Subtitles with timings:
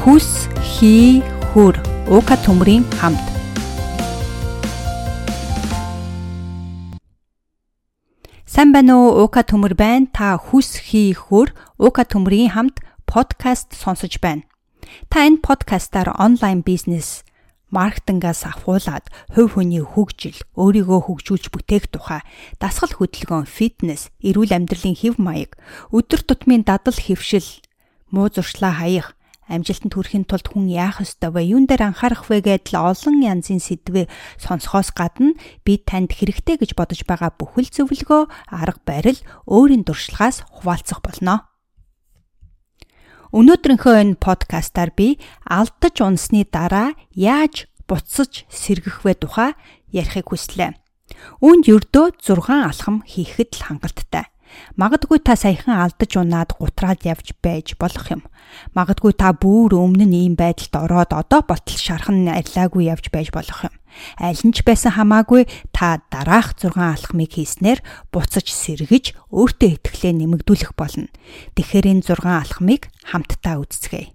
[0.00, 1.20] хүс хий
[1.52, 1.76] хөр
[2.08, 3.20] уука төмрийн хамт
[8.48, 10.08] Сайн байна уу уука төмөр байна.
[10.08, 14.48] Та хүс хий хөр уука төмрийн хамт подкаст сонсож байна.
[15.12, 17.20] Та энэ подкастаар онлайн бизнес
[17.68, 19.04] маркетингаас авахуулаад
[19.36, 22.24] хувь хүний хөгжил, өөрийгөө хөгжүүлж бүтээх тухай,
[22.56, 25.54] дасгал хөдөлгөөн, фитнес, эрүүл амьдралын хэв маяг,
[25.94, 27.46] өдөр тутмын дадал хэвшил,
[28.10, 29.14] муу зуршлаа хаях,
[29.50, 31.50] амжилтанд хүрэхин тулд хүн яах ёстой вэ?
[31.50, 34.06] Юун дээр анхаарах вэ гэдэл олон янзын сэдвээ
[34.38, 35.34] сонсохоос гадна
[35.66, 38.22] би танд хэрэгтэй гэж бодож байгаа бүхэл зөвлөгөө,
[38.54, 41.50] арга барил өөрийн дуршлагаас хуваалцах болно.
[43.30, 49.54] Өнөөдрийнхөө энэ подкастаар би алдаж унсны дараа яаж буцаж сэргэх вэ тухай
[49.94, 50.74] ярихыг хүслээ.
[51.38, 54.26] Үүнд ердөө 6 алхам хийхэд л хангалттай.
[54.74, 58.22] Магадгүй та саяхан алдаж унаад гутраад явж байж болох юм.
[58.74, 63.66] Магадгүй та бүр өмнө нь ийм байдалд ороод одоо болтол шархан арилаагүй явж байж болох
[63.68, 63.74] юм.
[64.18, 67.82] Аль нь ч байсан хамаагүй та дараах 6 алхмыг хийснээр
[68.14, 71.10] буцаж сэргэж өөртөө итгэлээ нэмэгдүүлэх болно.
[71.58, 74.14] Тэгэхээр энэ 6 алхмыг хамтдаа үзцгээе.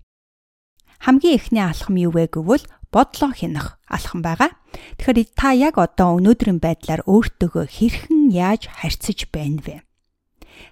[1.05, 4.57] Хамгийн эхний алхам юу вэ гэвэл бодлоо хянах алхам байгаа.
[4.97, 9.84] Тэгэхээр та яг одоо өнөөдрийн байдлаар өөртөөгөө хэрхэн яаж харьцаж байна вэ?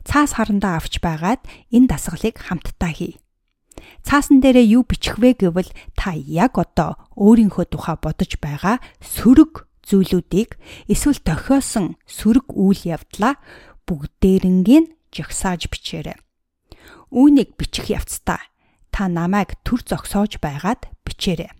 [0.07, 3.17] Цаас харандаа авч байгаад энэ дасгалыг хамтдаа хий.
[4.03, 10.59] Цаасан дээрээ юу бичих вэ гэвэл та яг одоо өөрийнхөө тухай бодож байгаа сөрөг зүйлүүдийг
[10.87, 13.39] эсвэл тохиосон сөрөг үйл явдлаа
[13.87, 16.17] бүгдээрингийн жагсааж бичээрэй.
[17.11, 18.41] Үүнийг бичих явцдаа
[18.93, 21.51] та намайг төр зогсоож байгаад бичээрэй.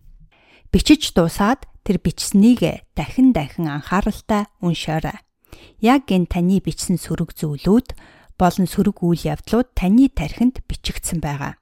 [0.71, 5.19] Бичиж дуусаад тэр бичсэнийг дахин дахин анхааралтай уншаарай.
[5.81, 7.97] Яг энэ таны бичсэн сөрөг зүйлүүд
[8.37, 11.59] болон сөрөг үйл явдлууд таны тархинд бичигдсэн байгаа.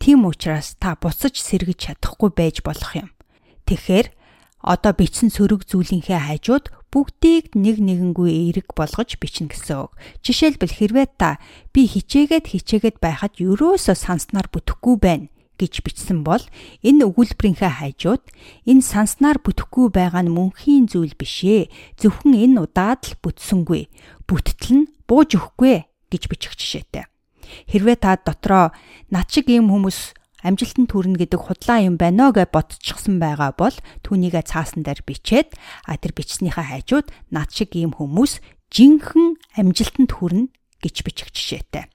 [0.00, 3.08] Тийм учраас та буцаж сэргэж чадахгүй байж болох юм.
[3.64, 4.12] Тэгэхээр
[4.60, 9.94] одоо бичсэн сөрөг зүйлийнхээ хажууд бүгдийг нэг нэгэнгүй эерэг болгож бичнэ гэсэн үг.
[10.26, 11.38] Жишээлбэл хэрвээ та
[11.72, 15.28] би хичээгээд хичээгээд байхад ерөөсөө санснаар бүтэхгүй байна
[15.60, 16.40] гэж бичсэн бол
[16.80, 18.24] энэ өгүүлбэрийнхээ хажууд
[18.64, 21.68] энэ санснаар бүтэхгүй байгаа нь мөнхийн зүйл биш ээ.
[22.00, 23.92] Зөвхөн энэ удаад л бүтсэнгүй.
[24.24, 27.04] Бүтгэл нь бууж өгөхгүй гэж бичих жишээтэй.
[27.68, 28.72] Хэрвээ та дотроо
[29.12, 34.44] над шиг ийм хүмүүс амжилтанд хүрнэ гэдэг худлаа юм байна гэж бодчихсон байгаа бол түүнийгээ
[34.48, 35.52] цаасан дээр бичээд
[35.84, 38.40] а тэр бичснийхаа хажууд над шиг ийм хүмүүс
[38.72, 40.48] жинхэнэ амжилтанд хүрнэ
[40.80, 41.90] гэж бичих жишээтэй.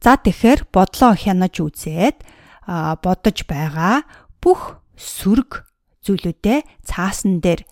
[0.00, 2.26] За тэгэхээр бодлоо хянаж үзээд
[2.66, 4.06] бодож байгаа
[4.42, 5.66] бүх сүрэг
[6.06, 7.66] зүйлүүдээ цаасан дээр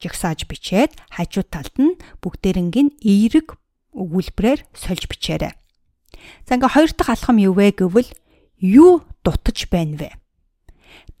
[0.00, 3.56] жагсааж бичээд хажуу талд нь бүгдээрингийн эерэг
[3.92, 5.52] өгүүлбэрээр сольж бичээрэй.
[6.48, 8.10] За ингээ хоёр дахь алхам юу вэ гэвэл
[8.60, 10.10] юу дутаж байна вэ?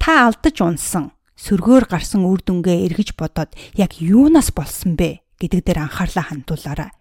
[0.00, 5.78] Та алдаж унсан, сөргөөр гарсан үр дүнгээ эргэж бодоод яг юунаас болсон бэ гэдэг дээр
[5.88, 6.92] анхаарлаа хандуулаарай.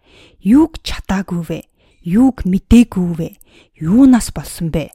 [0.44, 1.60] Юуг чатаагүй вэ?
[2.04, 3.30] Юуг мдээгүй вэ?
[3.80, 4.92] Юунаас болсон бэ?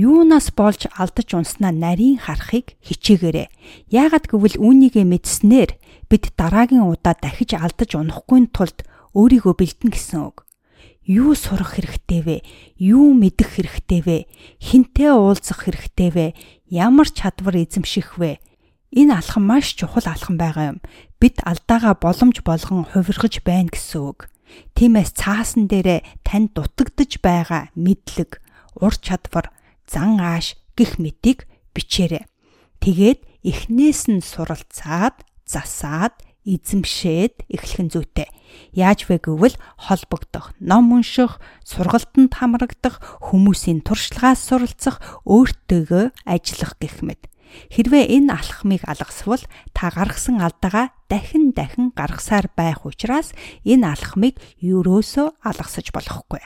[0.00, 3.52] Юунаас болж алдаж унснаа нарийн харахыг хичээгээрэй.
[3.92, 5.76] Яагад гэвэл үүнийгээ мэдснээр
[6.08, 10.48] бид дараагийн удаа дахиж алдаж унахгүй тулд өөрийгөө бэлдэн гэсэн үг.
[11.04, 12.36] Юу сурах хэрэгтэй вэ?
[12.80, 14.18] Юу мэдэх хэрэгтэй вэ?
[14.62, 16.26] Хинтээ уулзах хэрэгтэй вэ?
[16.72, 18.40] Ямар чадвар эзэмших вэ?
[18.96, 20.78] Энэ алхам маш чухал алхам байгаа юм.
[21.20, 24.32] Бид алдаагаа боломж болгон хувиргаж байна гэсэн үг.
[24.72, 28.40] Тиймээс цаасан дээрээ танд дутагдж байгаа мэдлэг,
[28.80, 29.50] ур чадвар,
[29.90, 32.24] зан ааш гих мэтийг бичээрэй.
[32.78, 36.14] Тэгээд эхнээс нь суралцаад, засаад,
[36.46, 38.28] эзэмшээд эхлэх нь зүйтэй.
[38.72, 47.28] Яаж вэ гэвэл холбогдох, ном унших, сургалтанд хамрагдах, хүмүүсийн туршлагаас суралцах, өөртөөгөө ажиллах гэх мэт.
[47.70, 49.42] Хэрвээ энэ алхмыг алгасвал
[49.74, 53.34] та гаргасан алдаагаа дахин дахин гаргасаар байх учраас
[53.66, 56.42] энэ алхмыг юурөөсөө алгасаж болохгүй.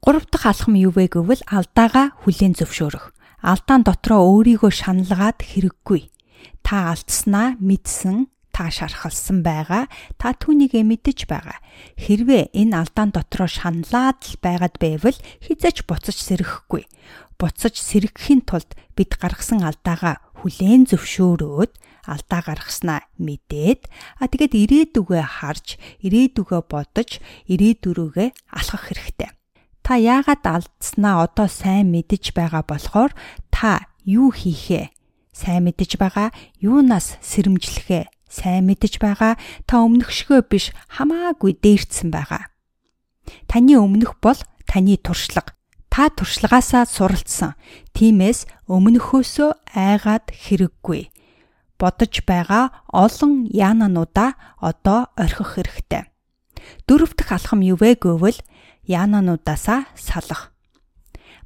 [0.00, 3.12] Гурав дахь алхам юу вэ гэвэл алдаагаа хүлээн зөвшөөрөх.
[3.44, 6.08] Алдаан дотроо өөрийгөө шаналгаад хэрэггүй.
[6.64, 9.92] Та алдснаа мэдсэн, та шархалсан байгаа.
[10.16, 11.60] Та түүнийгээ мэдэж байгаа.
[12.00, 16.88] Хэрвээ энэ алдаан дотроо шаналаад л байгаад байвал хизээч буцаж сэрэхгүй.
[17.36, 21.72] Буцаж сэрэхэхийн тулд бид гаргасан алдаагаа хүлээн зөвшөөрөөд
[22.08, 23.84] алдаа гаргаснаа мэдээд
[24.16, 27.20] а тэгээд ирээдүгөө харж, ирээдүгөө бодож,
[27.52, 29.39] ирээдүрөөгөө алхах хэрэгтэй.
[29.90, 33.10] Та яагаад алдснаа одоо сайн мэдэж байгаа болохоор
[33.50, 34.94] та юу хийхээ
[35.34, 36.30] сайн мэдэж байгаа,
[36.62, 39.34] юунаас сэрэмжлэхээ сайн мэдэж байгаа
[39.66, 42.54] та өмнөхшгөө биш хамаагүй дээрцсэн байгаа.
[43.50, 44.38] Таны өмнөх бол
[44.70, 45.58] таны туршлага.
[45.90, 47.58] Та туршлагаасаа суралцсан.
[47.90, 51.10] Тиймээс өмнөхөөсөө айгаад хэрэггүй.
[51.82, 56.06] Бодож байгаа олон яанануудаа одоо орхих хэрэгтэй.
[56.86, 58.38] Дөрөв дэх алхам юу вэ гэвэл
[58.90, 60.50] яанануудаасаа салах.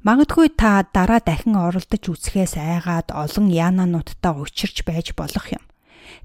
[0.05, 5.63] Магадгүй та дараа дахин оролдож үзэхээс айгаад олон яанануудтай учирч байж болох юм.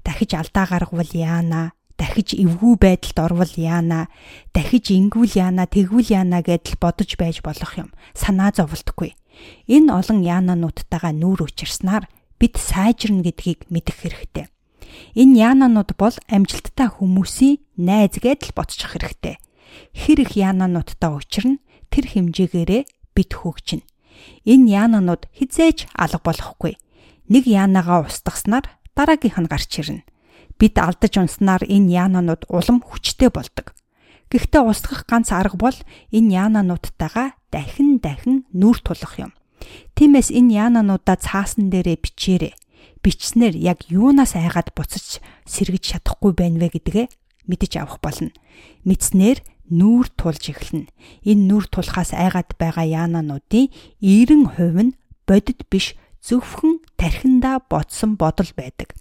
[0.05, 4.09] Дахиж алдаа гаргавал яана, дахиж эвгүй байдалд орвол яана,
[4.53, 7.89] дахиж ингүүл яана, тэгвэл яана гэдэл бодож байж болох юм.
[8.13, 9.17] Санаа зовлтгүй.
[9.65, 12.05] Энэ олон яанануудтайгаа нүүр учирснаар
[12.37, 14.45] бид сайжирна гэдгийг мэдэх хэрэгтэй.
[15.17, 19.37] Энэ яананууд бол амжилттай хүмүүсийн найз гэдэл бодчих хэрэгтэй.
[19.93, 21.57] Хэр их яанануудтай учирна
[21.91, 22.83] тэр хэмжээгээрээ
[23.15, 23.85] бид хөгжинэ.
[24.45, 26.77] Энэ яананууд хизээж алга болохгүй.
[27.31, 28.65] Нэг яанагаа устгаснаар
[28.95, 30.05] дараагийнх нь гарч ирнэ.
[30.59, 33.73] Бид алдаж унснаар энэ яананууд улам хүчтэй болдог.
[34.31, 35.77] Гэхдээ устгах ганц арга бол
[36.15, 39.31] энэ яанануудтайгаа дахин дахин нүүр тулах юм.
[39.95, 42.53] Тиймээс энэ яанануудаа цаасан дээрээ бичээрэй.
[43.03, 45.19] Бичснээр яг юунаас айгаад буцаж
[45.49, 47.07] сэргэж чадахгүй байна вэ гэдгээ
[47.49, 48.31] мэдэж авах болно.
[48.85, 49.41] Мэдснээр
[49.71, 50.91] нүүр тулж эхэлнэ.
[51.23, 53.71] Энэ нүүр тулахаас айгаад байгаа яанануудын
[54.03, 58.93] 90% нь бодит биш зөвхөн тархиндаа бодсон бодол байдаг.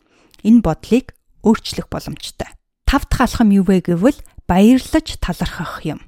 [0.46, 1.12] Энэ бодлыг
[1.42, 2.48] өөрчлөх боломжтой.
[2.86, 6.00] Тав дахь алхам юу вэ гэвэл баярлаж талархах юм.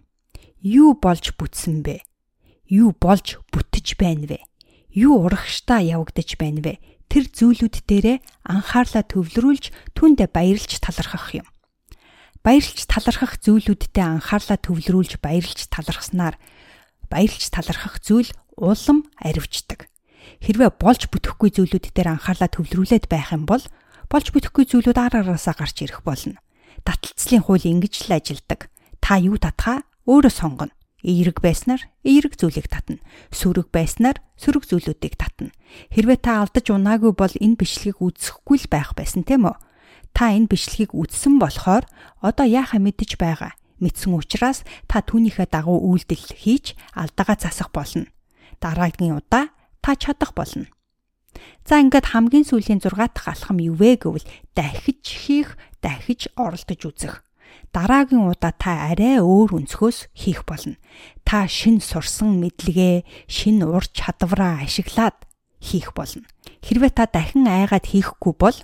[0.63, 2.07] Юу болж бүтсэн бэ?
[2.71, 4.41] Юу болж бүтэж байна вэ?
[4.95, 6.79] Юу урагштай явагдаж байна вэ?
[7.11, 11.47] Тэр зүйлүүд дээрээ анхаарлаа төвлөрүүлж түүндээ баярлж талархах юм
[12.43, 16.37] баярлж талархах зүйлүүдтэй анхаарлаа төвлөрүүлж баярлж талархснаар
[17.07, 19.87] баярлж талархах зүйл улам аривчдаг.
[20.43, 23.63] Хэрвээ болж бүтэхгүй зүйлүүд дээр анхаарлаа төвлөрүүлээд байх юм бол
[24.11, 26.43] болж бүтэхгүй зүйлүүд ар араасаа гарч ирэх болно.
[26.83, 28.67] Таталцлын хууль ингэж л ажилдаг.
[28.99, 30.75] Та юу татхаа өөрөө сонгоно.
[31.03, 33.03] Эерэг байснаар эерэг зүйлийг татна.
[33.35, 35.51] Сүрэг байснаар сүрэг зүйлүүдийг татна.
[35.91, 39.57] Хэрвээ та алдаж унаагүй бол энэ бичлэгийг үзэхгүй л байх байсан тийм үү?
[40.13, 41.85] Та энэ бичлэгийг үзсэн болохоор
[42.21, 43.57] одоо яахаа мэдэж байгаа.
[43.83, 48.07] Мэдсэн учраас та түүнийхээ дагуу үйлдэл хийж алдаагаа засах болно.
[48.63, 49.51] Дараагийн удаа
[49.83, 50.71] та чадах болно.
[51.67, 57.15] За ингээд хамгийн сүүлийн 6 дахь алхам юу вэ гэвэл дахиж хийх, дахиж оролдож үзэх.
[57.73, 60.77] Дараагийн удаа та арай өөр өнцгөөс хийх болно.
[61.25, 65.17] Та шин сурсан мэдлэгээ, шин ур чадвараа ашиглаад
[65.59, 66.27] хийх болно.
[66.61, 68.59] Хэрвээ та дахин айгаад хийхгүй бол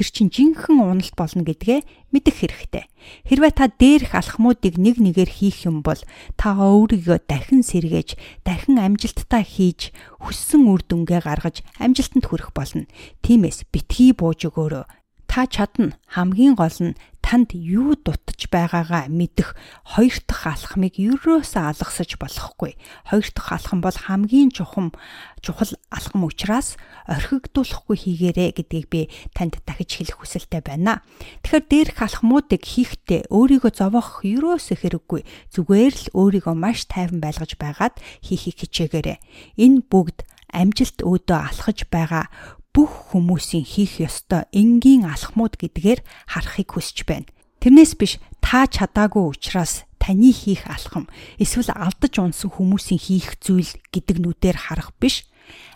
[0.00, 2.88] тэр чинь жинхэнэ уналт болно гэдгээ мэдэх хэрэгтэй.
[3.28, 6.00] Хэрвээ та дээрх алхмуудыг нэг нэгээр хийх юм бол
[6.40, 9.92] та өөрийгөө дахин сэргээж, дахин амжилттай хийж,
[10.24, 12.88] хүссэн үр дүнгээ гаргаж амжилтанд хүрэх болно.
[13.20, 14.88] Тиймээс битгий бууж өгөөрэй
[15.30, 16.98] та чадна хамгийн гол нь
[17.30, 19.54] танд юу дутаж байгаагаа мэдэх
[19.86, 22.74] хоёр дахь алхмыг ерөөсөө алгасаж болохгүй.
[23.06, 24.90] Хоёр дахь алхам бол хамгийн чухам
[25.38, 26.74] чухал алхам учраас
[27.06, 31.06] орхигдуулахгүй хийгээрэй гэдгийг би танд дахиж хэлэх хүсэлтэй байна.
[31.46, 35.22] Тэгэхээр дээрх алхмуудыг хийхдээ өөрийгөө зовоох ерөөсөө хэрэггүй.
[35.54, 37.94] Зүгээр л өөрийгөө маш тайван байлгаж байгаад
[38.26, 39.22] хийхийг хичээгээрэй.
[39.54, 42.26] Энэ бүгд амжилт өөдөө алхаж байгаа
[42.70, 46.00] бүх хүмүүсийн хийх ёстой энгийн алхмууд гэдгээр
[46.30, 47.28] харахыг хүсэж байна.
[47.60, 54.16] Тэрнээс биш та чадаагүй учраас таны хийх алхам эсвэл алдаж унсан хүмүүсийн хийх зүйл гэдэг
[54.22, 55.28] нүдээр харах биш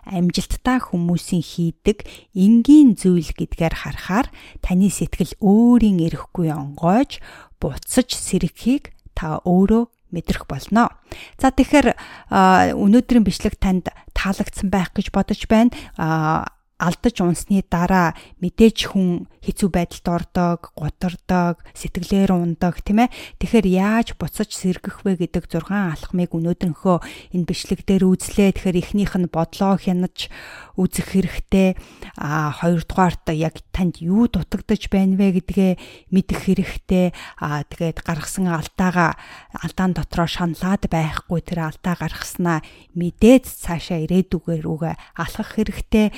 [0.07, 4.31] амжилттай хүмүүсийн хийдэг энгийн зүйл гэдгээр харахаар
[4.63, 7.19] таны сэтгэл өөрийн эрэхгүй онгойж
[7.59, 10.95] буцаж сэрхийг та өөрөө мэдрэх болно.
[11.43, 11.99] За тэгэхээр
[12.79, 15.75] өнөөдрийн бичлэг танд таалагдсан байх гэж бодож байна
[16.79, 23.15] алдаж унсны дараа мэдээж хүн хэцүү байдалд ордог, гутардаг, сэтгэлээр ундаг тийм ээ.
[23.39, 26.97] Тэгэхээр яаж буцаж сэргэх вэ гэдэг 6 алхмыг өнөөдрийнхөө
[27.37, 28.59] энэ бичлэг дээр үзлээ.
[28.59, 30.33] Тэгэхээр эхнийх нь бодлоо хянаж
[30.75, 31.79] үзэх хэрэгтэй.
[32.19, 35.73] А хоёрдугаарт яг танд юу дутагдж байна вэ гэдгээ
[36.11, 37.15] мэдэх хэрэгтэй.
[37.39, 39.15] А тэгээд гаргасан алдаагаа
[39.55, 42.59] алдаан дотроо шаналаад байхгүй тэр алдаа гаргаснаа
[42.99, 46.11] мэдээд цаашаа ирээдүгээр үгээ алхах хэрэгтэй.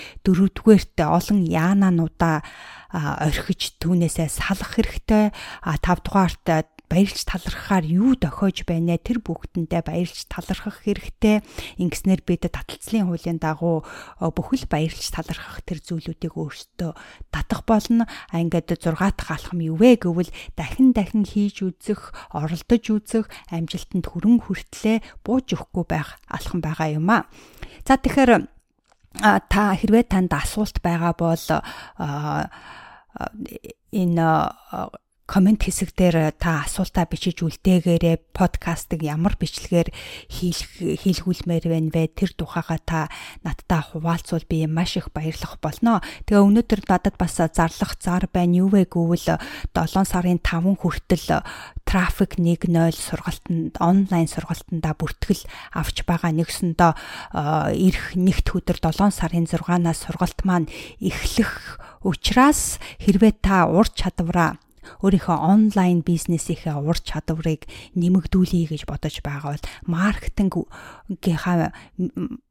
[0.46, 2.46] Дөрөвдүгээрт олон яанануудаа
[2.94, 5.34] орхиж түүнээсээ салах хэрэгтэй.
[5.66, 11.42] А тавдугаарт баярлж талархахаар юу дохиож байна тэр бүгдэндээ баярлж талархах хэрэгтэй.
[11.82, 13.82] Ингэснээр бид таталцлын хуулийн дагуу
[14.22, 16.94] бүхэл баярлж талархах тэр зүйлүүдийг өөрсдөө
[17.34, 18.06] татах болно.
[18.30, 24.06] А ингээд 6 дахь алхам юу вэ гэвэл дахин дахин хийж үзэх, оролдож үзэх, амжилтанд
[24.06, 27.26] хүрэн хүртлээ бууж өгөхгүй байх алхам байгаа юм а.
[27.82, 28.55] За тэгэхээр
[29.22, 31.44] та хэрвээ танд асуулт байгаа бол
[33.92, 34.28] энэ
[35.26, 39.90] комент хэсэг дээр та асуултаа бичиж үлдээгээрээ подкастыг ямар бичлэгээр
[40.30, 42.14] хийх хийлгүүлмээр байна вэ?
[42.14, 43.00] Тэр тухайга та
[43.42, 45.98] надтай хуваалцвал би маш их баярлах болно.
[46.30, 48.62] Тэгээ өнөөдөр надад бас зарлах зар байна.
[48.62, 49.42] Юу вэ гэвэл
[49.74, 51.42] 7 сарын 5 хүртэл
[51.86, 56.34] трафик 1.0 сургалтанд онлайн сургалтандаа бүртгэл авч байгаа.
[56.34, 56.92] Нэгсэндөө
[57.78, 60.66] ирэх нэгт өдөр 7 сарын 6-наас сургалт маань
[60.98, 64.58] эхлэх учраас хэрвээ та ур чадвараа
[65.02, 71.74] өөрийнхөө онлайн бизнесийнхээ ур чадварыг нэмэгдүүлэе гэж бодож байгаа бол маркетингийнхаа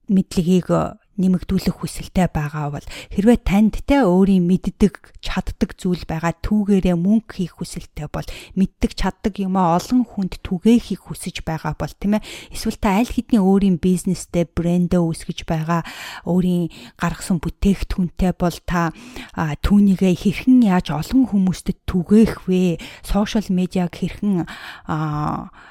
[0.07, 0.67] мэдлэгийг
[1.15, 7.57] нэмэгдүүлэх хүсэлтэй байгаа бол хэрвээ танд те өөрийн мэддэг чаддаг зүйл байгаа түүгээрээ мөнгө хийх
[7.59, 8.27] хүсэлтэй бол
[8.59, 13.09] мэддэг чаддаг юм а олон хүнд түгээхийг хүсэж байгаа бол тийм ээ эсвэл та аль
[13.09, 15.81] хэдийн өөрийн бизнестэй брэндээ үүсгэж байгаа
[16.27, 16.69] өөрийн
[16.99, 18.91] гаргасан бүтээгдэхүүнтэй бол та
[19.35, 22.77] түүнийгээ хэрхэн яаж олон хүмүүстэд түгээх вэ?
[23.01, 24.45] Сошиал медиаг хэрхэн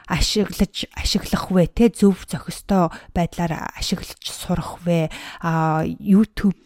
[0.09, 1.71] ашиглаж ашиглах вэ?
[1.71, 5.09] Те зөв зохистой байдлаар ашиглаж сурах вэ
[5.41, 5.85] а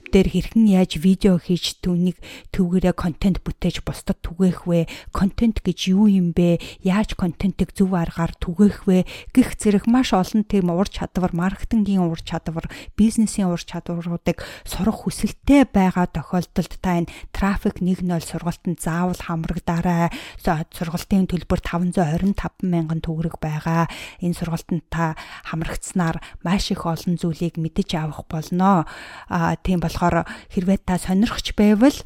[0.08, 2.16] YouTube дээр хэрхэн яаж видео хийж түүнийг
[2.56, 4.88] төвгөрөө контент бүтээж бусдад түгээх вэ?
[5.12, 6.60] Контент гэж юу юм бэ?
[6.80, 9.04] Яаж контентыг зөв аргаар түгээх вэ?
[9.36, 15.68] гих зэрэг маш олон тийм ур чадвар, маркетингийн ур чадвар, бизнесийн ур чадваруудыг сурах хүсэлтэй
[15.68, 20.08] байгаа тохиолдолд та энэ трафик 1.0 сургалтанд заавал хамрагдаарай.
[20.40, 23.92] Сургалтын төлбөр 525 мянган төгрөг байгаа.
[24.24, 25.20] Энэ сургалтанд та
[25.52, 28.88] хамрагдсанаар маш их олон зүйлийг мэдэж авах болно.
[29.28, 30.22] Аа тийм бол болохоор
[30.54, 31.98] хэрвээ та сонирхч байвал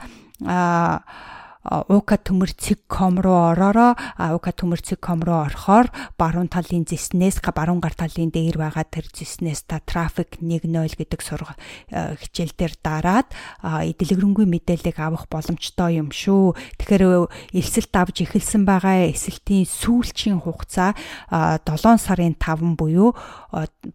[0.49, 1.05] а
[1.63, 3.95] ука төмөрцөг.com руу ороороо
[4.35, 5.87] ука төмөрцөг.com руу орохоор
[6.19, 10.67] баруун талын зэснээс баруун гар талын дээр байгаа тэр зэснээс та трафик 1.0
[10.99, 11.55] гэдэг сурга
[12.19, 13.31] хичээл дээр дараад
[13.63, 16.59] дэлгэрэнгүй мэдээллийг авах боломжтой юм шүү.
[16.83, 20.99] Тэгэхээр элсэлт авч эхэлсэн байгаа эсэлтийн сүүлчийн хугацаа
[21.31, 21.63] 7
[22.03, 23.15] сарын 5 буюу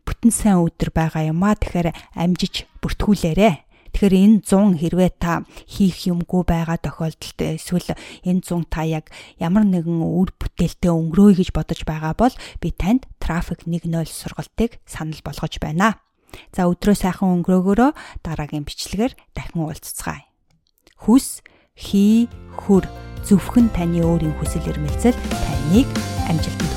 [0.08, 1.52] бүтэн сайн өдөр байгаа юм а.
[1.52, 3.67] Тэгэхээр амжиж бүртгүүлээрэ.
[3.94, 9.64] Тэгэхээр энэ 100 хэрвээ та хийх юмгүй байгаа тохиолдолд эсвэл энэ 100 та яг ямар
[9.68, 15.58] нэгэн үр бүтээлтэй өнгөрөөе гэж бодож байгаа бол би танд трафик 1.0 сургалтыг санал болгож
[15.62, 16.00] байна.
[16.52, 17.92] За өдрөө сайхан өнгөрөөгөөрөө
[18.22, 20.28] дараагийн бичлэгээр дахин уулзцгаая.
[20.98, 21.42] Хүс,
[21.78, 22.28] хий,
[22.58, 22.84] хүр
[23.26, 25.88] зөвхөн таны өөрийн хүсэл эрмэлзэл таныг
[26.30, 26.77] амжилтанд